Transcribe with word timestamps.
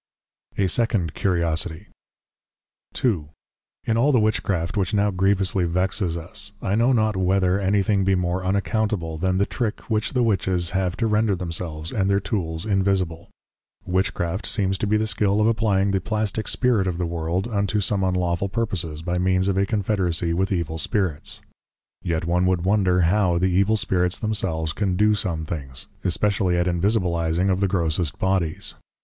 A 0.57 0.65
SECOND 0.65 1.13
CURIOSITIE. 1.13 1.85
II. 3.05 3.25
In 3.85 3.97
all 3.97 4.11
the 4.11 4.19
Witchcraft 4.19 4.75
which 4.75 4.95
now 4.95 5.11
Grievously 5.11 5.65
Vexes 5.65 6.17
us, 6.17 6.53
I 6.59 6.73
know 6.73 6.91
not 6.91 7.15
whether 7.15 7.59
anything 7.59 8.03
be 8.03 8.15
more 8.15 8.43
Unaccountable, 8.43 9.19
than 9.19 9.37
the 9.37 9.45
Trick 9.45 9.79
which 9.91 10.13
the 10.13 10.23
Witches 10.23 10.71
have 10.71 10.97
to 10.97 11.05
render 11.05 11.35
themselves, 11.35 11.91
and 11.91 12.09
their 12.09 12.19
Tools 12.19 12.65
Invisible. 12.65 13.29
Witchcraft 13.85 14.47
seems 14.47 14.75
to 14.79 14.87
be 14.87 14.97
the 14.97 15.05
Skill 15.05 15.39
of 15.39 15.45
Applying 15.45 15.91
the 15.91 16.01
Plastic 16.01 16.47
Spirit 16.47 16.87
of 16.87 16.97
the 16.97 17.05
World, 17.05 17.47
unto 17.47 17.79
some 17.79 18.03
unlawful 18.03 18.49
purposes, 18.49 19.03
by 19.03 19.19
means 19.19 19.47
of 19.47 19.55
a 19.59 19.67
Confederacy 19.67 20.33
with 20.33 20.51
Evil 20.51 20.79
Spirits. 20.79 21.41
Yet 22.01 22.25
one 22.25 22.47
would 22.47 22.65
wonder 22.65 23.01
how 23.01 23.37
the 23.37 23.51
Evil 23.51 23.77
Spirits 23.77 24.17
themselves 24.17 24.73
can 24.73 24.95
do 24.95 25.13
some 25.13 25.45
things; 25.45 25.85
especially 26.03 26.57
at 26.57 26.65
Invisibilizing 26.65 27.51
of 27.51 27.59
the 27.59 27.67
Grossest 27.67 28.17
Bodies. 28.17 28.73